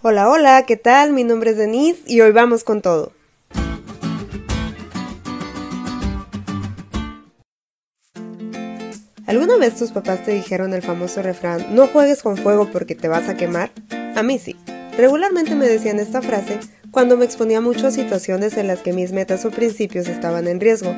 Hola, 0.00 0.28
hola, 0.30 0.62
¿qué 0.64 0.76
tal? 0.76 1.12
Mi 1.12 1.24
nombre 1.24 1.50
es 1.50 1.56
Denise 1.56 2.02
y 2.06 2.20
hoy 2.20 2.30
vamos 2.30 2.62
con 2.62 2.82
todo. 2.82 3.10
¿Alguna 9.26 9.56
vez 9.56 9.74
tus 9.74 9.90
papás 9.90 10.24
te 10.24 10.30
dijeron 10.30 10.72
el 10.72 10.82
famoso 10.82 11.20
refrán, 11.20 11.74
no 11.74 11.88
juegues 11.88 12.22
con 12.22 12.36
fuego 12.36 12.68
porque 12.72 12.94
te 12.94 13.08
vas 13.08 13.28
a 13.28 13.36
quemar? 13.36 13.72
A 14.14 14.22
mí 14.22 14.38
sí. 14.38 14.54
Regularmente 14.96 15.56
me 15.56 15.66
decían 15.66 15.98
esta 15.98 16.22
frase 16.22 16.60
cuando 16.92 17.16
me 17.16 17.24
exponía 17.24 17.60
mucho 17.60 17.88
a 17.88 17.90
situaciones 17.90 18.56
en 18.56 18.68
las 18.68 18.82
que 18.82 18.92
mis 18.92 19.10
metas 19.10 19.44
o 19.46 19.50
principios 19.50 20.06
estaban 20.06 20.46
en 20.46 20.60
riesgo. 20.60 20.94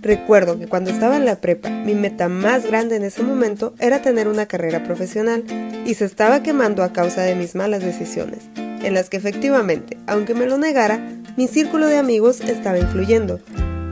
Recuerdo 0.00 0.58
que 0.58 0.68
cuando 0.68 0.90
estaba 0.90 1.16
en 1.16 1.24
la 1.24 1.40
prepa, 1.40 1.70
mi 1.70 1.94
meta 1.94 2.28
más 2.28 2.66
grande 2.66 2.96
en 2.96 3.02
ese 3.02 3.22
momento 3.22 3.74
era 3.80 4.00
tener 4.00 4.28
una 4.28 4.46
carrera 4.46 4.84
profesional 4.84 5.44
y 5.84 5.94
se 5.94 6.04
estaba 6.04 6.42
quemando 6.42 6.84
a 6.84 6.92
causa 6.92 7.22
de 7.22 7.34
mis 7.34 7.56
malas 7.56 7.82
decisiones, 7.82 8.38
en 8.56 8.94
las 8.94 9.10
que 9.10 9.16
efectivamente, 9.16 9.98
aunque 10.06 10.34
me 10.34 10.46
lo 10.46 10.56
negara, 10.56 11.00
mi 11.36 11.48
círculo 11.48 11.88
de 11.88 11.98
amigos 11.98 12.40
estaba 12.40 12.78
influyendo. 12.78 13.40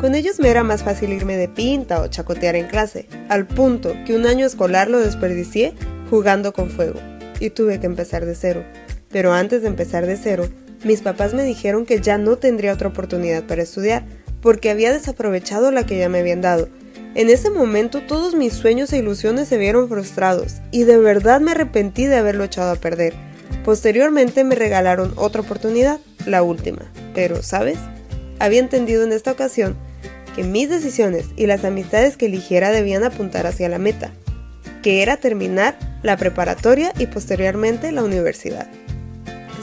Con 0.01 0.15
ellos 0.15 0.39
me 0.39 0.49
era 0.49 0.63
más 0.63 0.85
fácil 0.85 1.13
irme 1.13 1.37
de 1.37 1.49
pinta 1.49 2.01
o 2.01 2.07
chacotear 2.07 2.55
en 2.55 2.69
clase, 2.69 3.09
al 3.29 3.47
punto 3.47 3.95
que 4.07 4.15
un 4.15 4.27
año 4.27 4.47
escolar 4.47 4.89
lo 4.89 5.01
desperdicié 5.01 5.75
jugando 6.09 6.53
con 6.53 6.71
fuego, 6.71 7.01
y 7.41 7.51
tuve 7.51 7.81
que 7.81 7.87
empezar 7.87 8.27
de 8.27 8.35
cero. 8.37 8.63
Pero 9.11 9.33
antes 9.33 9.63
de 9.63 9.69
empezar 9.69 10.07
de 10.07 10.17
cero, 10.17 10.49
mis 10.85 11.01
papás 11.01 11.35
me 11.35 11.43
dijeron 11.43 11.85
que 11.85 12.01
ya 12.01 12.17
no 12.19 12.37
tendría 12.37 12.75
otra 12.75 12.89
oportunidad 12.89 13.45
para 13.45 13.63
estudiar, 13.63 14.05
porque 14.47 14.71
había 14.71 14.93
desaprovechado 14.93 15.73
la 15.73 15.87
que 15.87 15.99
ya 15.99 16.09
me 16.09 16.21
habían 16.21 16.41
dado. 16.41 16.69
En 17.17 17.31
ese 17.31 17.51
momento 17.51 18.03
todos 18.03 18.37
mis 18.37 18.53
sueños 18.53 18.93
e 18.93 18.99
ilusiones 18.99 19.49
se 19.49 19.59
vieron 19.59 19.89
frustrados 19.89 20.59
y 20.71 20.85
de 20.85 20.99
verdad 20.99 21.41
me 21.41 21.51
arrepentí 21.51 22.07
de 22.07 22.15
haberlo 22.15 22.45
echado 22.45 22.71
a 22.71 22.77
perder. 22.77 23.13
Posteriormente 23.65 24.45
me 24.45 24.55
regalaron 24.55 25.13
otra 25.17 25.41
oportunidad, 25.41 25.99
la 26.27 26.45
última, 26.45 26.83
pero, 27.13 27.43
¿sabes? 27.43 27.79
Había 28.39 28.61
entendido 28.61 29.03
en 29.03 29.11
esta 29.11 29.33
ocasión 29.33 29.77
que 30.37 30.45
mis 30.45 30.71
decisiones 30.71 31.27
y 31.35 31.47
las 31.47 31.65
amistades 31.65 32.17
que 32.17 32.27
eligiera 32.27 32.71
debían 32.71 33.03
apuntar 33.03 33.49
hacia 33.49 33.69
la 33.69 33.79
meta, 33.79 34.13
que 34.81 35.03
era 35.03 35.17
terminar 35.17 35.77
la 36.05 36.17
preparatoria 36.17 36.93
y 37.01 37.07
posteriormente 37.07 37.91
la 37.91 38.05
universidad. 38.05 38.69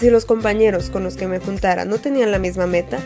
Si 0.01 0.09
los 0.09 0.25
compañeros 0.25 0.89
con 0.89 1.05
los 1.05 1.15
que 1.15 1.29
me 1.29 1.39
juntara 1.39 1.85
no 1.85 1.99
tenían 1.99 2.33
la 2.33 2.39
misma 2.39 2.67
meta, 2.67 2.99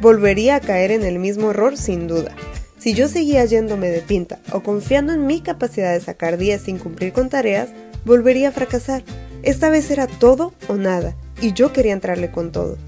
volvería 0.00 0.56
a 0.56 0.60
caer 0.60 0.90
en 0.90 1.04
el 1.04 1.18
mismo 1.18 1.50
error 1.50 1.76
sin 1.76 2.08
duda. 2.08 2.34
Si 2.78 2.94
yo 2.94 3.08
seguía 3.08 3.44
yéndome 3.44 3.90
de 3.90 4.00
pinta 4.00 4.38
o 4.52 4.62
confiando 4.62 5.12
en 5.12 5.26
mi 5.26 5.40
capacidad 5.40 5.92
de 5.92 6.00
sacar 6.00 6.38
días 6.38 6.62
sin 6.62 6.78
cumplir 6.78 7.12
con 7.12 7.28
tareas, 7.28 7.68
volvería 8.04 8.48
a 8.48 8.52
fracasar. 8.52 9.02
Esta 9.42 9.68
vez 9.68 9.90
era 9.90 10.06
todo 10.06 10.54
o 10.68 10.76
nada, 10.76 11.14
y 11.42 11.52
yo 11.52 11.72
quería 11.72 11.92
entrarle 11.92 12.30
con 12.30 12.52
todo. 12.52 12.78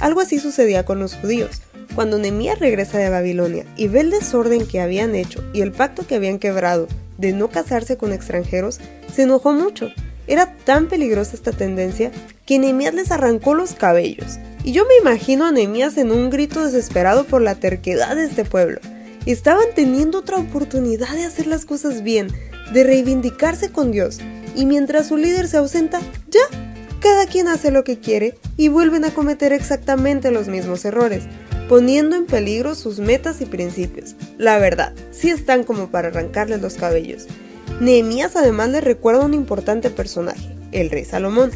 Algo 0.00 0.20
así 0.20 0.38
sucedía 0.40 0.84
con 0.84 0.98
los 0.98 1.14
judíos. 1.14 1.62
Cuando 1.94 2.18
Nehemías 2.18 2.58
regresa 2.58 2.98
de 2.98 3.08
Babilonia 3.08 3.64
y 3.76 3.88
ve 3.88 4.00
el 4.00 4.10
desorden 4.10 4.66
que 4.66 4.80
habían 4.80 5.14
hecho 5.14 5.42
y 5.54 5.62
el 5.62 5.72
pacto 5.72 6.06
que 6.06 6.16
habían 6.16 6.38
quebrado 6.38 6.88
de 7.16 7.32
no 7.32 7.48
casarse 7.48 7.96
con 7.96 8.12
extranjeros, 8.12 8.80
se 9.14 9.22
enojó 9.22 9.52
mucho. 9.52 9.90
Era 10.26 10.56
tan 10.64 10.88
peligrosa 10.88 11.36
esta 11.36 11.52
tendencia 11.52 12.10
que 12.44 12.58
Nehemías 12.58 12.94
les 12.94 13.12
arrancó 13.12 13.54
los 13.54 13.74
cabellos 13.74 14.38
y 14.66 14.72
yo 14.72 14.84
me 14.84 14.96
imagino 15.00 15.46
a 15.46 15.52
Nehemías 15.52 15.96
en 15.96 16.10
un 16.10 16.28
grito 16.28 16.64
desesperado 16.64 17.22
por 17.22 17.40
la 17.40 17.54
terquedad 17.54 18.16
de 18.16 18.24
este 18.24 18.44
pueblo. 18.44 18.80
Estaban 19.24 19.66
teniendo 19.76 20.18
otra 20.18 20.38
oportunidad 20.38 21.14
de 21.14 21.24
hacer 21.24 21.46
las 21.46 21.64
cosas 21.64 22.02
bien, 22.02 22.32
de 22.74 22.82
reivindicarse 22.82 23.70
con 23.70 23.92
Dios, 23.92 24.18
y 24.56 24.66
mientras 24.66 25.06
su 25.06 25.16
líder 25.16 25.46
se 25.46 25.58
ausenta, 25.58 26.00
ya, 26.28 26.40
cada 26.98 27.26
quien 27.26 27.46
hace 27.46 27.70
lo 27.70 27.84
que 27.84 28.00
quiere 28.00 28.36
y 28.56 28.66
vuelven 28.66 29.04
a 29.04 29.14
cometer 29.14 29.52
exactamente 29.52 30.32
los 30.32 30.48
mismos 30.48 30.84
errores, 30.84 31.22
poniendo 31.68 32.16
en 32.16 32.26
peligro 32.26 32.74
sus 32.74 32.98
metas 32.98 33.40
y 33.40 33.44
principios. 33.44 34.16
La 34.36 34.58
verdad, 34.58 34.94
sí 35.12 35.30
están 35.30 35.62
como 35.62 35.92
para 35.92 36.08
arrancarles 36.08 36.60
los 36.60 36.74
cabellos. 36.74 37.28
Nehemías 37.80 38.34
además 38.34 38.70
le 38.70 38.80
recuerda 38.80 39.22
a 39.22 39.26
un 39.26 39.34
importante 39.34 39.90
personaje, 39.90 40.56
el 40.72 40.90
rey 40.90 41.04
Salomón. 41.04 41.52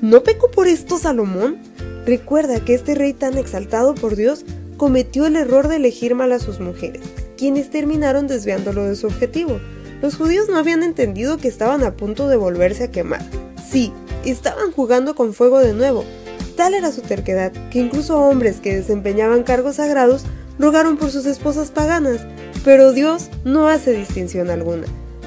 ¿No 0.00 0.22
pecó 0.22 0.48
por 0.48 0.68
esto 0.68 0.96
Salomón? 0.96 1.71
Recuerda 2.04 2.58
que 2.60 2.74
este 2.74 2.94
rey 2.94 3.12
tan 3.12 3.38
exaltado 3.38 3.94
por 3.94 4.16
Dios 4.16 4.44
cometió 4.76 5.26
el 5.26 5.36
error 5.36 5.68
de 5.68 5.76
elegir 5.76 6.14
mal 6.16 6.32
a 6.32 6.40
sus 6.40 6.58
mujeres, 6.58 7.02
quienes 7.36 7.70
terminaron 7.70 8.26
desviándolo 8.26 8.84
de 8.84 8.96
su 8.96 9.06
objetivo. 9.06 9.60
Los 10.00 10.16
judíos 10.16 10.48
no 10.48 10.58
habían 10.58 10.82
entendido 10.82 11.38
que 11.38 11.46
estaban 11.46 11.84
a 11.84 11.94
punto 11.94 12.26
de 12.26 12.36
volverse 12.36 12.84
a 12.84 12.90
quemar. 12.90 13.22
Sí, 13.64 13.92
estaban 14.24 14.72
jugando 14.72 15.14
con 15.14 15.32
fuego 15.32 15.60
de 15.60 15.74
nuevo. 15.74 16.04
Tal 16.56 16.74
era 16.74 16.90
su 16.90 17.02
terquedad 17.02 17.52
que 17.70 17.78
incluso 17.78 18.18
hombres 18.18 18.58
que 18.60 18.74
desempeñaban 18.74 19.44
cargos 19.44 19.76
sagrados 19.76 20.24
rogaron 20.58 20.96
por 20.96 21.10
sus 21.10 21.24
esposas 21.26 21.70
paganas, 21.70 22.26
pero 22.64 22.92
Dios 22.92 23.30
no 23.44 23.68
hace 23.68 23.92
distinción 23.92 24.50
alguna. 24.50 24.86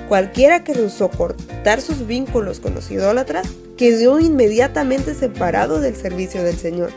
Cualquiera 0.09 0.65
que 0.65 0.73
rehusó 0.73 1.09
cortar 1.09 1.81
sus 1.81 2.05
vínculos 2.05 2.59
con 2.59 2.75
los 2.75 2.91
idólatras 2.91 3.47
quedó 3.77 4.19
inmediatamente 4.19 5.13
separado 5.13 5.79
del 5.79 5.95
servicio 5.95 6.43
del 6.43 6.57
Señor. 6.57 6.91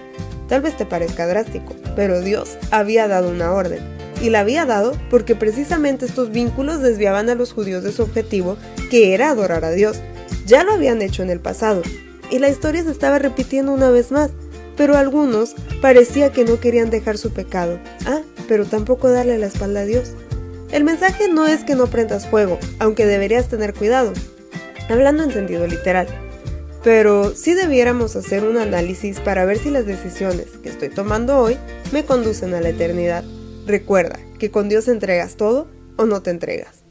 Tal 0.49 0.63
vez 0.63 0.77
te 0.77 0.87
parezca 0.87 1.27
drástico, 1.27 1.75
pero 1.95 2.21
Dios 2.21 2.57
había 2.71 3.09
dado 3.09 3.31
una 3.31 3.53
orden, 3.53 3.81
y 4.23 4.31
la 4.31 4.41
había 4.41 4.65
dado 4.65 4.93
porque 5.11 5.35
precisamente 5.35 6.07
estos 6.07 6.31
vínculos 6.31 6.81
desviaban 6.81 7.29
a 7.29 7.35
los 7.35 7.53
judíos 7.53 7.85
de 7.85 7.93
su 7.93 8.03
objetivo, 8.03 8.57
que 8.91 9.15
era 9.15 9.31
adorar 9.31 9.65
a 9.65 9.71
Dios. 9.71 9.99
Ya 10.47 10.65
lo 10.65 10.73
habían 10.73 11.03
hecho 11.03 11.23
en 11.23 11.31
el 11.31 11.41
pasado, 11.41 11.83
y 12.31 12.39
la 12.39 12.49
historia 12.49 12.83
se 12.83 12.91
estaba 12.91 13.19
repitiendo 13.19 13.73
una 13.73 13.91
vez 13.91 14.11
más, 14.11 14.31
pero 14.77 14.97
algunos 14.97 15.55
parecía 15.83 16.33
que 16.33 16.45
no 16.45 16.61
querían 16.61 16.89
dejar 16.89 17.19
su 17.19 17.31
pecado. 17.33 17.79
Ah, 18.07 18.21
pero 18.47 18.65
tampoco 18.65 19.11
darle 19.11 19.37
la 19.37 19.47
espalda 19.47 19.81
a 19.81 19.85
Dios. 19.85 20.13
El 20.71 20.85
mensaje 20.85 21.29
no 21.29 21.47
es 21.47 21.65
que 21.65 21.75
no 21.75 21.87
prendas 21.89 22.27
fuego, 22.27 22.59
aunque 22.79 23.07
deberías 23.07 23.49
tener 23.49 23.75
cuidado, 23.75 24.13
hablando 24.89 25.25
en 25.25 25.33
sentido 25.33 25.67
literal. 25.67 26.07
Pero 26.85 27.35
sí 27.35 27.55
debiéramos 27.55 28.15
hacer 28.15 28.45
un 28.45 28.57
análisis 28.57 29.21
para 29.21 29.45
ver 29.45 29.59
si 29.59 29.71
las 29.71 29.87
decisiones 29.87 30.47
que 30.63 30.69
estoy 30.69 30.89
tomando 30.89 31.39
hoy 31.39 31.59
me 31.93 32.05
conducen 32.05 32.55
a 32.55 32.61
la 32.61 32.69
eternidad. 32.69 33.25
Recuerda 33.67 34.19
que 34.39 34.51
con 34.51 34.69
Dios 34.69 34.87
entregas 34.89 35.37
todo 35.37 35.67
o 35.97 36.07
no 36.07 36.23
te 36.23 36.31
entregas. 36.31 36.83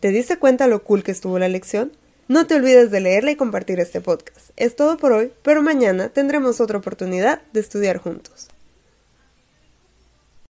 ¿Te 0.00 0.10
diste 0.10 0.38
cuenta 0.38 0.68
lo 0.68 0.84
cool 0.84 1.02
que 1.02 1.10
estuvo 1.10 1.38
la 1.38 1.48
lección? 1.48 1.90
No 2.28 2.46
te 2.46 2.54
olvides 2.54 2.90
de 2.90 3.00
leerla 3.00 3.32
y 3.32 3.36
compartir 3.36 3.80
este 3.80 4.00
podcast. 4.00 4.50
Es 4.56 4.76
todo 4.76 4.96
por 4.96 5.12
hoy, 5.12 5.32
pero 5.42 5.62
mañana 5.62 6.10
tendremos 6.10 6.60
otra 6.60 6.78
oportunidad 6.78 7.42
de 7.52 7.60
estudiar 7.60 7.98
juntos. 7.98 8.48